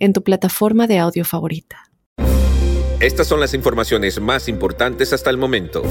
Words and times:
en 0.00 0.12
tu 0.12 0.22
plataforma 0.24 0.88
de 0.88 0.98
audio 0.98 1.24
favorita. 1.24 1.90
Estas 3.00 3.28
son 3.28 3.40
las 3.40 3.54
informaciones 3.54 4.20
más 4.20 4.46
importantes 4.46 5.14
hasta 5.14 5.30
el 5.30 5.38
momento. 5.38 5.82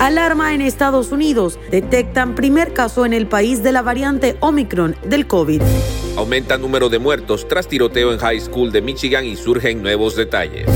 Alarma 0.00 0.52
en 0.52 0.60
Estados 0.60 1.12
Unidos. 1.12 1.58
Detectan 1.70 2.34
primer 2.34 2.74
caso 2.74 3.06
en 3.06 3.14
el 3.14 3.26
país 3.26 3.62
de 3.62 3.72
la 3.72 3.80
variante 3.80 4.36
Omicron 4.40 4.94
del 5.06 5.26
COVID. 5.26 5.62
Aumenta 6.18 6.58
número 6.58 6.90
de 6.90 6.98
muertos 6.98 7.48
tras 7.48 7.68
tiroteo 7.68 8.12
en 8.12 8.18
High 8.18 8.40
School 8.40 8.70
de 8.70 8.82
Michigan 8.82 9.24
y 9.24 9.36
surgen 9.36 9.82
nuevos 9.82 10.14
detalles. 10.14 10.66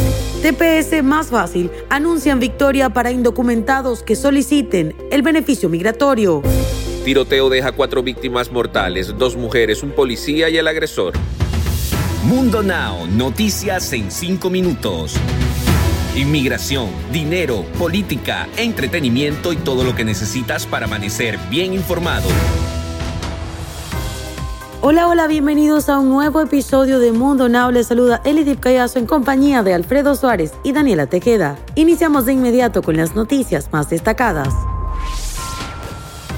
TPS 0.40 1.02
más 1.02 1.26
fácil. 1.26 1.70
Anuncian 1.90 2.40
victoria 2.40 2.88
para 2.88 3.10
indocumentados 3.10 4.02
que 4.02 4.16
soliciten 4.16 4.96
el 5.10 5.20
beneficio 5.20 5.68
migratorio. 5.68 6.40
Tiroteo 7.04 7.50
deja 7.50 7.72
cuatro 7.72 8.02
víctimas 8.02 8.50
mortales, 8.50 9.18
dos 9.18 9.36
mujeres, 9.36 9.82
un 9.82 9.90
policía 9.90 10.48
y 10.48 10.56
el 10.56 10.68
agresor. 10.68 11.12
Mundo 12.22 12.62
Now, 12.62 13.08
noticias 13.08 13.92
en 13.92 14.08
5 14.12 14.48
minutos. 14.48 15.16
Inmigración, 16.14 16.88
dinero, 17.10 17.64
política, 17.80 18.48
entretenimiento 18.56 19.52
y 19.52 19.56
todo 19.56 19.82
lo 19.82 19.96
que 19.96 20.04
necesitas 20.04 20.64
para 20.64 20.86
amanecer 20.86 21.36
bien 21.50 21.74
informado. 21.74 22.28
Hola, 24.82 25.08
hola, 25.08 25.26
bienvenidos 25.26 25.88
a 25.88 25.98
un 25.98 26.10
nuevo 26.10 26.40
episodio 26.40 27.00
de 27.00 27.10
Mundo 27.10 27.48
Now. 27.48 27.72
Les 27.72 27.88
saluda 27.88 28.20
Elidip 28.24 28.60
Callazo 28.60 29.00
en 29.00 29.06
compañía 29.06 29.64
de 29.64 29.74
Alfredo 29.74 30.14
Suárez 30.14 30.52
y 30.62 30.70
Daniela 30.70 31.08
Tequeda. 31.08 31.58
Iniciamos 31.74 32.24
de 32.24 32.34
inmediato 32.34 32.82
con 32.82 32.96
las 32.96 33.16
noticias 33.16 33.68
más 33.72 33.90
destacadas. 33.90 34.54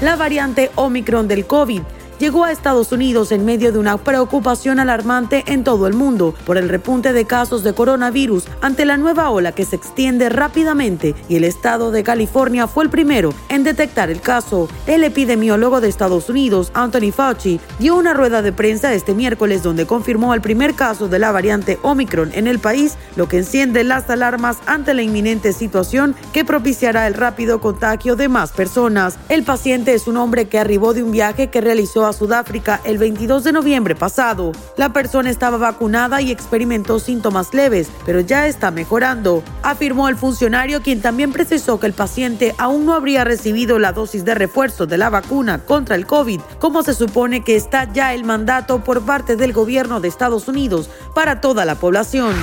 La 0.01 0.15
variante 0.15 0.71
Omicron 0.73 1.27
del 1.27 1.45
COVID 1.45 1.81
llegó 2.19 2.43
a 2.43 2.51
Estados 2.51 2.91
Unidos 2.91 3.31
en 3.31 3.45
medio 3.45 3.71
de 3.71 3.79
una 3.79 3.97
preocupación 3.97 4.79
alarmante 4.79 5.43
en 5.47 5.63
todo 5.63 5.87
el 5.87 5.93
mundo 5.93 6.33
por 6.45 6.57
el 6.57 6.69
repunte 6.69 7.13
de 7.13 7.25
casos 7.25 7.63
de 7.63 7.73
coronavirus 7.73 8.45
ante 8.61 8.85
la 8.85 8.97
nueva 8.97 9.29
ola 9.29 9.51
que 9.51 9.65
se 9.65 9.75
extiende 9.75 10.29
rápidamente 10.29 11.15
y 11.27 11.35
el 11.35 11.43
estado 11.43 11.91
de 11.91 12.03
California 12.03 12.67
fue 12.67 12.83
el 12.83 12.89
primero 12.89 13.33
en 13.49 13.63
detectar 13.63 14.09
el 14.09 14.21
caso. 14.21 14.67
El 14.87 15.03
epidemiólogo 15.03 15.81
de 15.81 15.89
Estados 15.89 16.29
Unidos, 16.29 16.71
Anthony 16.73 17.11
Fauci, 17.11 17.59
dio 17.79 17.95
una 17.95 18.13
rueda 18.13 18.41
de 18.41 18.51
prensa 18.51 18.93
este 18.93 19.13
miércoles 19.13 19.63
donde 19.63 19.85
confirmó 19.85 20.33
el 20.33 20.41
primer 20.41 20.75
caso 20.75 21.07
de 21.07 21.19
la 21.19 21.31
variante 21.31 21.79
Omicron 21.81 22.31
en 22.33 22.47
el 22.47 22.59
país, 22.59 22.97
lo 23.15 23.27
que 23.27 23.37
enciende 23.37 23.83
las 23.83 24.09
alarmas 24.09 24.57
ante 24.65 24.93
la 24.93 25.01
inminente 25.01 25.53
situación 25.53 26.15
que 26.33 26.45
propiciará 26.45 27.07
el 27.07 27.13
rápido 27.13 27.59
contagio 27.59 28.15
de 28.15 28.29
más 28.29 28.51
personas. 28.51 29.17
El 29.29 29.43
paciente 29.43 29.93
es 29.93 30.07
un 30.07 30.17
hombre 30.17 30.47
que 30.47 30.59
arribó 30.59 30.93
de 30.93 31.03
un 31.03 31.11
viaje 31.11 31.49
que 31.49 31.61
realizó 31.61 32.04
a 32.07 32.13
Sudáfrica 32.13 32.81
el 32.83 32.97
22 32.97 33.43
de 33.43 33.51
noviembre 33.51 33.95
pasado. 33.95 34.51
La 34.77 34.93
persona 34.93 35.29
estaba 35.29 35.57
vacunada 35.57 36.21
y 36.21 36.31
experimentó 36.31 36.99
síntomas 36.99 37.53
leves, 37.53 37.89
pero 38.05 38.19
ya 38.19 38.47
está 38.47 38.71
mejorando, 38.71 39.43
afirmó 39.63 40.09
el 40.09 40.15
funcionario 40.15 40.81
quien 40.81 41.01
también 41.01 41.31
precisó 41.31 41.79
que 41.79 41.87
el 41.87 41.93
paciente 41.93 42.55
aún 42.57 42.85
no 42.85 42.93
habría 42.93 43.23
recibido 43.23 43.79
la 43.79 43.91
dosis 43.91 44.25
de 44.25 44.35
refuerzo 44.35 44.85
de 44.85 44.97
la 44.97 45.09
vacuna 45.09 45.59
contra 45.65 45.95
el 45.95 46.05
COVID, 46.05 46.41
como 46.59 46.83
se 46.83 46.93
supone 46.93 47.43
que 47.43 47.55
está 47.55 47.91
ya 47.91 48.13
el 48.13 48.23
mandato 48.23 48.83
por 48.83 49.01
parte 49.01 49.35
del 49.35 49.53
gobierno 49.53 49.99
de 49.99 50.07
Estados 50.07 50.47
Unidos 50.47 50.89
para 51.13 51.41
toda 51.41 51.65
la 51.65 51.75
población. 51.75 52.35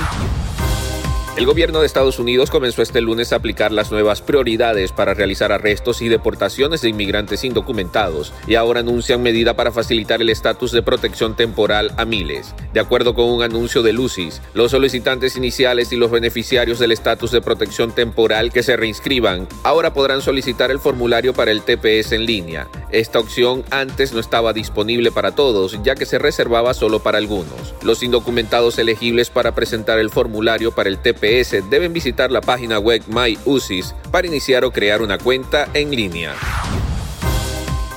El 1.35 1.47
gobierno 1.47 1.79
de 1.79 1.87
Estados 1.87 2.19
Unidos 2.19 2.51
comenzó 2.51 2.83
este 2.83 3.01
lunes 3.01 3.33
a 3.33 3.37
aplicar 3.37 3.71
las 3.71 3.91
nuevas 3.91 4.21
prioridades 4.21 4.91
para 4.91 5.15
realizar 5.15 5.51
arrestos 5.51 6.03
y 6.03 6.07
deportaciones 6.07 6.81
de 6.81 6.89
inmigrantes 6.89 7.43
indocumentados 7.43 8.31
y 8.45 8.53
ahora 8.53 8.81
anuncian 8.81 9.23
medida 9.23 9.55
para 9.55 9.71
facilitar 9.71 10.21
el 10.21 10.29
estatus 10.29 10.71
de 10.71 10.83
protección 10.83 11.35
temporal 11.35 11.91
a 11.97 12.05
miles. 12.05 12.53
De 12.71 12.79
acuerdo 12.79 13.15
con 13.15 13.25
un 13.25 13.41
anuncio 13.41 13.81
de 13.81 13.93
Lucis, 13.93 14.43
los 14.53 14.69
solicitantes 14.69 15.35
iniciales 15.35 15.91
y 15.91 15.95
los 15.95 16.11
beneficiarios 16.11 16.77
del 16.77 16.91
estatus 16.91 17.31
de 17.31 17.41
protección 17.41 17.93
temporal 17.93 18.53
que 18.53 18.61
se 18.61 18.77
reinscriban 18.77 19.47
ahora 19.63 19.91
podrán 19.91 20.21
solicitar 20.21 20.69
el 20.69 20.79
formulario 20.79 21.33
para 21.33 21.49
el 21.49 21.63
TPS 21.63 22.11
en 22.11 22.27
línea. 22.27 22.67
Esta 22.91 23.17
opción 23.17 23.63
antes 23.71 24.13
no 24.13 24.19
estaba 24.19 24.53
disponible 24.53 25.11
para 25.11 25.33
todos, 25.33 25.79
ya 25.83 25.95
que 25.95 26.05
se 26.05 26.19
reservaba 26.19 26.75
solo 26.75 26.99
para 26.99 27.17
algunos. 27.17 27.73
Los 27.81 28.03
indocumentados 28.03 28.77
elegibles 28.77 29.31
para 29.31 29.55
presentar 29.55 29.97
el 29.97 30.11
formulario 30.11 30.71
para 30.75 30.89
el 30.89 30.99
TPS 30.99 31.22
deben 31.69 31.93
visitar 31.93 32.31
la 32.31 32.41
página 32.41 32.79
web 32.79 33.01
MyUSIS 33.07 33.95
para 34.11 34.27
iniciar 34.27 34.65
o 34.65 34.71
crear 34.71 35.01
una 35.01 35.17
cuenta 35.17 35.69
en 35.73 35.91
línea. 35.91 36.33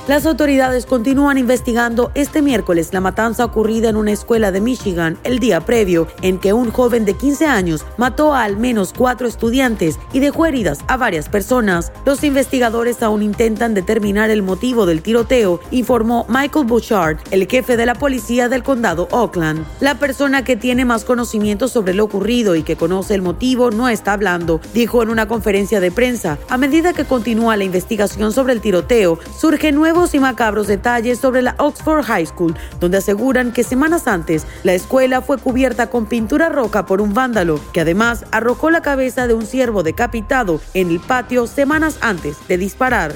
Las 0.07 0.25
autoridades 0.25 0.85
continúan 0.85 1.37
investigando 1.37 2.11
este 2.15 2.41
miércoles 2.41 2.93
la 2.93 3.01
matanza 3.01 3.43
ocurrida 3.43 3.89
en 3.89 3.97
una 3.97 4.13
escuela 4.13 4.53
de 4.53 4.61
Michigan 4.61 5.17
el 5.25 5.39
día 5.39 5.65
previo, 5.65 6.07
en 6.21 6.39
que 6.39 6.53
un 6.53 6.71
joven 6.71 7.03
de 7.03 7.13
15 7.13 7.45
años 7.45 7.85
mató 7.97 8.33
a 8.33 8.43
al 8.43 8.55
menos 8.55 8.93
cuatro 8.97 9.27
estudiantes 9.27 9.99
y 10.13 10.21
dejó 10.21 10.45
heridas 10.45 10.79
a 10.87 10.95
varias 10.95 11.27
personas. 11.27 11.91
Los 12.05 12.23
investigadores 12.23 13.03
aún 13.03 13.21
intentan 13.21 13.73
determinar 13.73 14.29
el 14.29 14.43
motivo 14.43 14.85
del 14.85 15.01
tiroteo, 15.01 15.59
informó 15.71 16.25
Michael 16.29 16.67
Bouchard, 16.67 17.17
el 17.31 17.45
jefe 17.45 17.75
de 17.75 17.85
la 17.85 17.95
policía 17.95 18.47
del 18.47 18.63
condado 18.63 19.09
Oakland. 19.11 19.65
La 19.81 19.95
persona 19.95 20.45
que 20.45 20.55
tiene 20.55 20.85
más 20.85 21.03
conocimiento 21.03 21.67
sobre 21.67 21.93
lo 21.93 22.05
ocurrido 22.05 22.55
y 22.55 22.63
que 22.63 22.77
conoce 22.77 23.13
el 23.13 23.21
motivo 23.21 23.71
no 23.71 23.89
está 23.89 24.13
hablando, 24.13 24.61
dijo 24.73 25.03
en 25.03 25.09
una 25.09 25.27
conferencia 25.27 25.81
de 25.81 25.91
prensa. 25.91 26.37
A 26.47 26.57
medida 26.57 26.93
que 26.93 27.03
continúa 27.03 27.57
la 27.57 27.65
investigación 27.65 28.31
sobre 28.31 28.53
el 28.53 28.61
tiroteo, 28.61 29.19
surge 29.37 29.73
y 29.97 30.19
macabros 30.19 30.67
detalles 30.67 31.17
sobre 31.19 31.41
la 31.41 31.55
Oxford 31.57 32.03
High 32.03 32.27
School, 32.27 32.55
donde 32.79 32.99
aseguran 32.99 33.51
que 33.51 33.63
semanas 33.63 34.07
antes 34.07 34.45
la 34.63 34.73
escuela 34.73 35.21
fue 35.21 35.39
cubierta 35.39 35.89
con 35.89 36.05
pintura 36.05 36.49
roja 36.49 36.85
por 36.85 37.01
un 37.01 37.15
vándalo, 37.15 37.59
que 37.73 37.81
además 37.81 38.23
arrojó 38.31 38.69
la 38.69 38.83
cabeza 38.83 39.25
de 39.25 39.33
un 39.33 39.47
ciervo 39.47 39.81
decapitado 39.81 40.61
en 40.75 40.91
el 40.91 40.99
patio 40.99 41.47
semanas 41.47 41.97
antes 42.01 42.37
de 42.47 42.59
disparar. 42.59 43.15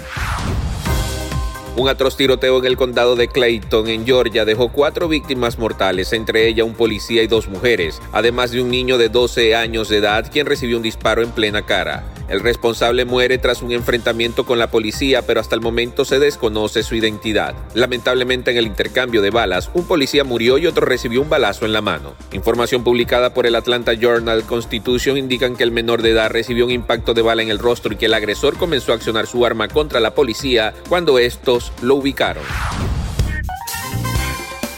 Un 1.78 1.88
atroz 1.88 2.18
tiroteo 2.18 2.58
en 2.60 2.66
el 2.66 2.78
condado 2.78 3.16
de 3.16 3.28
Clayton, 3.28 3.88
en 3.88 4.06
Georgia, 4.06 4.44
dejó 4.44 4.72
cuatro 4.72 5.08
víctimas 5.08 5.60
mortales, 5.60 6.12
entre 6.14 6.48
ellas 6.48 6.66
un 6.66 6.74
policía 6.74 7.22
y 7.22 7.28
dos 7.28 7.48
mujeres, 7.48 8.02
además 8.12 8.52
de 8.52 8.62
un 8.62 8.72
niño 8.72 8.98
de 8.98 9.10
12 9.10 9.56
años 9.56 9.88
de 9.88 9.98
edad 9.98 10.30
quien 10.32 10.48
recibió 10.48 10.78
un 10.78 10.84
disparo 10.84 11.22
en 11.22 11.30
plena 11.30 11.62
cara. 11.62 12.04
El 12.32 12.40
responsable 12.40 13.04
muere 13.04 13.40
tras 13.40 13.62
un 13.62 13.74
enfrentamiento 13.74 14.46
con 14.46 14.58
la 14.58 14.72
policía, 14.72 15.22
pero 15.24 15.42
hasta 15.42 15.54
el 15.54 15.60
momento 15.60 16.06
se 16.06 16.18
desconoce 16.18 16.82
su 16.82 16.96
identidad. 16.96 17.54
Lamentablemente 17.74 18.52
en 18.52 18.58
el 18.58 18.68
intercambio 18.68 19.22
de 19.22 19.32
balas, 19.32 19.70
un 19.74 19.84
policía 19.84 20.24
murió 20.24 20.58
y 20.58 20.66
otro 20.66 20.86
recibió 20.86 21.22
un 21.22 21.28
balazo 21.28 21.66
en 21.66 21.74
la 21.74 21.82
mano. 21.82 22.14
Información 22.32 22.86
publicada 22.86 23.34
por 23.34 23.48
el 23.48 23.56
Atlanta 23.56 23.92
Journal 23.96 24.44
Constitution 24.44 25.18
indican 25.18 25.58
que 25.58 25.66
el 25.66 25.72
menor 25.72 26.02
de 26.02 26.12
edad 26.12 26.32
recibió 26.32 26.64
un 26.64 26.72
impacto 26.72 27.14
de 27.14 27.22
bala 27.22 27.42
en 27.42 27.50
el 27.50 27.60
rostro 27.60 27.92
y 27.92 27.98
que 27.98 28.06
el 28.06 28.14
agresor 28.14 28.56
comenzó 28.58 28.94
a 28.94 28.96
accionar 28.96 29.28
su 29.28 29.46
arma 29.46 29.68
contra 29.68 30.00
la 30.00 30.16
policía 30.16 30.74
cuando 30.88 31.20
estos 31.20 31.74
lo 31.82 31.96
ubicaron. 31.96 32.46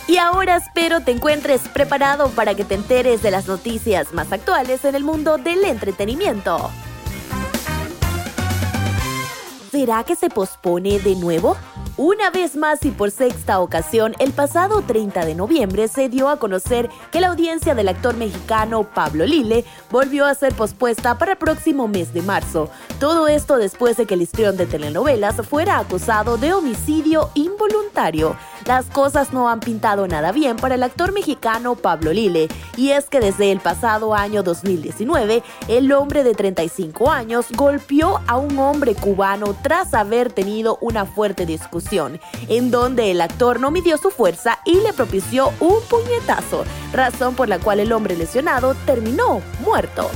Y 0.07 0.17
ahora 0.17 0.55
espero 0.55 1.01
te 1.01 1.11
encuentres 1.11 1.61
preparado 1.71 2.29
para 2.29 2.55
que 2.55 2.65
te 2.65 2.73
enteres 2.73 3.21
de 3.21 3.29
las 3.29 3.47
noticias 3.47 4.11
más 4.11 4.31
actuales 4.31 4.85
en 4.85 4.95
el 4.95 5.03
mundo 5.03 5.37
del 5.37 5.63
entretenimiento. 5.65 6.71
¿Será 9.73 10.03
que 10.03 10.15
se 10.15 10.29
pospone 10.29 10.99
de 10.99 11.15
nuevo? 11.15 11.57
Una 11.97 12.29
vez 12.29 12.55
más 12.55 12.85
y 12.85 12.91
por 12.91 13.09
sexta 13.09 13.59
ocasión, 13.59 14.13
el 14.19 14.31
pasado 14.31 14.83
30 14.83 15.25
de 15.25 15.33
noviembre 15.33 15.87
se 15.87 16.09
dio 16.09 16.29
a 16.29 16.37
conocer 16.37 16.91
que 17.11 17.19
la 17.19 17.29
audiencia 17.29 17.73
del 17.73 17.87
actor 17.87 18.15
mexicano 18.15 18.83
Pablo 18.83 19.25
Lille 19.25 19.65
volvió 19.89 20.27
a 20.27 20.35
ser 20.35 20.53
pospuesta 20.53 21.17
para 21.17 21.31
el 21.31 21.37
próximo 21.39 21.87
mes 21.87 22.13
de 22.13 22.21
marzo. 22.21 22.69
Todo 22.99 23.27
esto 23.27 23.57
después 23.57 23.97
de 23.97 24.05
que 24.05 24.13
el 24.13 24.21
histrión 24.21 24.57
de 24.57 24.67
telenovelas 24.67 25.37
fuera 25.37 25.79
acusado 25.79 26.37
de 26.37 26.53
homicidio 26.53 27.31
involuntario. 27.33 28.37
Las 28.65 28.85
cosas 28.85 29.33
no 29.33 29.49
han 29.49 29.59
pintado 29.59 30.07
nada 30.07 30.31
bien 30.31 30.57
para 30.57 30.75
el 30.75 30.83
actor 30.83 31.11
mexicano 31.11 31.75
Pablo 31.75 32.13
Lile, 32.13 32.47
y 32.77 32.91
es 32.91 33.05
que 33.05 33.19
desde 33.19 33.51
el 33.51 33.59
pasado 33.59 34.13
año 34.13 34.43
2019, 34.43 35.43
el 35.67 35.91
hombre 35.91 36.23
de 36.23 36.33
35 36.33 37.11
años 37.11 37.47
golpeó 37.51 38.21
a 38.27 38.37
un 38.37 38.57
hombre 38.59 38.95
cubano 38.95 39.55
tras 39.61 39.93
haber 39.93 40.31
tenido 40.31 40.77
una 40.81 41.05
fuerte 41.05 41.45
discusión, 41.45 42.19
en 42.47 42.71
donde 42.71 43.11
el 43.11 43.21
actor 43.21 43.59
no 43.59 43.71
midió 43.71 43.97
su 43.97 44.09
fuerza 44.11 44.59
y 44.65 44.75
le 44.81 44.93
propició 44.93 45.51
un 45.59 45.81
puñetazo, 45.89 46.63
razón 46.93 47.35
por 47.35 47.49
la 47.49 47.59
cual 47.59 47.79
el 47.79 47.91
hombre 47.91 48.15
lesionado 48.15 48.75
terminó 48.85 49.41
muerto. 49.65 50.09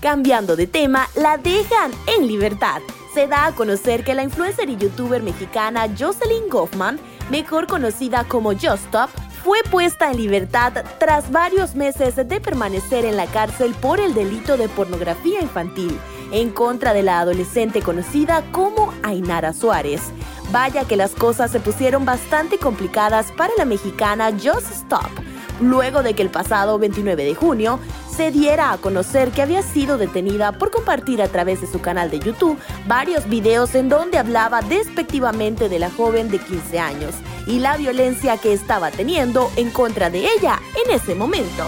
Cambiando 0.00 0.54
de 0.54 0.66
tema, 0.66 1.08
la 1.14 1.38
dejan 1.38 1.90
en 2.18 2.26
libertad. 2.26 2.82
Se 3.14 3.28
da 3.28 3.46
a 3.46 3.52
conocer 3.52 4.02
que 4.02 4.12
la 4.12 4.24
influencer 4.24 4.68
y 4.68 4.76
youtuber 4.76 5.22
mexicana 5.22 5.86
Jocelyn 5.96 6.48
Goffman, 6.50 6.98
mejor 7.30 7.68
conocida 7.68 8.24
como 8.24 8.50
Just 8.54 8.86
Stop, 8.86 9.08
fue 9.44 9.58
puesta 9.70 10.10
en 10.10 10.16
libertad 10.16 10.84
tras 10.98 11.30
varios 11.30 11.76
meses 11.76 12.16
de 12.16 12.40
permanecer 12.40 13.04
en 13.04 13.16
la 13.16 13.26
cárcel 13.26 13.72
por 13.80 14.00
el 14.00 14.14
delito 14.14 14.56
de 14.56 14.68
pornografía 14.68 15.40
infantil 15.40 15.96
en 16.32 16.50
contra 16.50 16.92
de 16.92 17.04
la 17.04 17.20
adolescente 17.20 17.82
conocida 17.82 18.42
como 18.50 18.92
Ainara 19.04 19.52
Suárez. 19.52 20.02
Vaya 20.50 20.84
que 20.84 20.96
las 20.96 21.12
cosas 21.12 21.52
se 21.52 21.60
pusieron 21.60 22.04
bastante 22.04 22.58
complicadas 22.58 23.30
para 23.30 23.52
la 23.56 23.64
mexicana 23.64 24.32
Just 24.32 24.72
Stop, 24.72 25.10
luego 25.60 26.02
de 26.02 26.14
que 26.14 26.22
el 26.22 26.30
pasado 26.30 26.78
29 26.78 27.24
de 27.24 27.34
junio 27.34 27.78
se 28.14 28.30
diera 28.30 28.72
a 28.72 28.78
conocer 28.78 29.30
que 29.30 29.42
había 29.42 29.62
sido 29.62 29.98
detenida 29.98 30.52
por 30.52 30.70
compartir 30.70 31.20
a 31.20 31.28
través 31.28 31.60
de 31.60 31.66
su 31.66 31.80
canal 31.80 32.10
de 32.10 32.20
YouTube 32.20 32.58
varios 32.86 33.28
videos 33.28 33.74
en 33.74 33.88
donde 33.88 34.18
hablaba 34.18 34.62
despectivamente 34.62 35.68
de 35.68 35.78
la 35.78 35.90
joven 35.90 36.30
de 36.30 36.38
15 36.38 36.78
años 36.78 37.14
y 37.46 37.58
la 37.58 37.76
violencia 37.76 38.36
que 38.38 38.52
estaba 38.52 38.90
teniendo 38.90 39.50
en 39.56 39.70
contra 39.70 40.10
de 40.10 40.26
ella 40.36 40.60
en 40.84 40.94
ese 40.94 41.14
momento. 41.14 41.64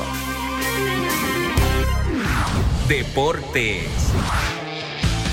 Deportes. 2.89 3.83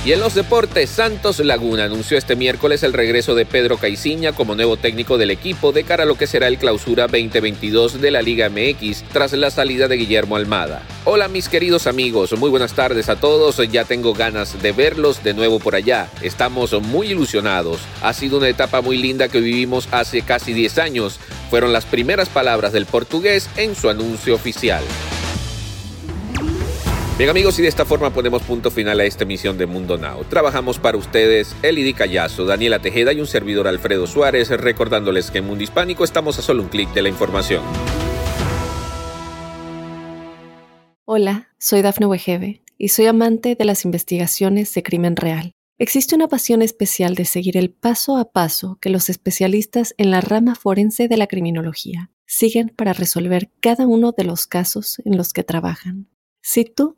Y 0.06 0.12
en 0.12 0.20
los 0.20 0.36
deportes, 0.36 0.90
Santos 0.90 1.40
Laguna 1.40 1.86
anunció 1.86 2.18
este 2.18 2.36
miércoles 2.36 2.84
el 2.84 2.92
regreso 2.92 3.36
de 3.36 3.46
Pedro 3.46 3.78
Caiciña 3.78 4.34
como 4.34 4.54
nuevo 4.54 4.76
técnico 4.76 5.18
del 5.18 5.32
equipo 5.32 5.72
de 5.72 5.86
cara 5.86 6.04
a 6.04 6.06
lo 6.06 6.18
que 6.18 6.28
será 6.28 6.50
el 6.50 6.58
clausura 6.58 7.08
2022 7.08 8.02
de 8.02 8.12
la 8.12 8.22
Liga 8.22 8.50
MX 8.50 9.04
tras 9.14 9.32
la 9.32 9.50
salida 9.50 9.88
de 9.88 9.96
Guillermo 9.96 10.36
Almada. 10.36 10.82
Hola 11.06 11.30
mis 11.30 11.48
queridos 11.48 11.88
amigos, 11.88 12.38
muy 12.38 12.50
buenas 12.50 12.74
tardes 12.74 13.08
a 13.08 13.16
todos, 13.16 13.66
ya 13.72 13.86
tengo 13.86 14.14
ganas 14.14 14.62
de 14.62 14.74
verlos 14.74 15.24
de 15.24 15.34
nuevo 15.34 15.60
por 15.60 15.74
allá, 15.74 16.10
estamos 16.22 16.74
muy 16.82 17.12
ilusionados, 17.12 17.80
ha 18.02 18.12
sido 18.12 18.40
una 18.40 18.50
etapa 18.50 18.82
muy 18.82 18.98
linda 18.98 19.30
que 19.30 19.40
vivimos 19.40 19.88
hace 19.92 20.22
casi 20.22 20.52
10 20.52 20.80
años, 20.80 21.18
fueron 21.50 21.72
las 21.72 21.86
primeras 21.86 22.28
palabras 22.28 22.74
del 22.74 22.88
portugués 22.88 23.50
en 23.56 23.74
su 23.74 23.90
anuncio 23.90 24.36
oficial. 24.36 24.84
Bien 27.16 27.30
amigos, 27.30 27.60
y 27.60 27.62
de 27.62 27.68
esta 27.68 27.86
forma 27.86 28.10
ponemos 28.10 28.42
punto 28.42 28.72
final 28.72 29.00
a 29.00 29.06
esta 29.06 29.24
emisión 29.24 29.56
de 29.60 29.68
Mundo 29.68 30.00
Now. 30.00 30.24
Trabajamos 30.24 30.80
para 30.80 30.98
ustedes 30.98 31.56
Elidi 31.62 31.94
Callazo, 31.94 32.46
Daniela 32.46 32.80
Tejeda 32.80 33.14
y 33.14 33.20
un 33.20 33.28
servidor 33.28 33.68
Alfredo 33.68 34.08
Suárez, 34.08 34.50
recordándoles 34.50 35.30
que 35.30 35.38
en 35.38 35.46
Mundo 35.46 35.64
Hispánico 35.64 36.04
estamos 36.04 36.40
a 36.40 36.42
solo 36.42 36.64
un 36.64 36.70
clic 36.70 36.92
de 36.92 37.04
la 37.04 37.10
información. 37.10 37.64
Hola, 41.06 41.50
soy 41.60 41.84
Dafne 41.84 42.08
Wegebe 42.08 42.64
y 42.80 42.88
soy 42.88 43.06
amante 43.06 43.54
de 43.54 43.66
las 43.66 43.86
investigaciones 43.86 44.74
de 44.74 44.82
crimen 44.82 45.16
real. 45.16 45.52
Existe 45.78 46.16
una 46.16 46.28
pasión 46.28 46.64
especial 46.64 47.14
de 47.14 47.26
seguir 47.26 47.58
el 47.58 47.70
paso 47.70 48.18
a 48.18 48.32
paso 48.32 48.80
que 48.82 48.90
los 48.90 49.10
especialistas 49.10 49.94
en 50.00 50.10
la 50.10 50.22
rama 50.22 50.56
forense 50.56 51.08
de 51.08 51.18
la 51.18 51.28
criminología 51.28 52.10
siguen 52.26 52.70
para 52.70 52.94
resolver 52.94 53.52
cada 53.60 53.86
uno 53.86 54.14
de 54.18 54.24
los 54.24 54.48
casos 54.48 55.00
en 55.06 55.16
los 55.16 55.32
que 55.32 55.44
trabajan. 55.44 56.10
Si 56.42 56.66
tú 56.66 56.98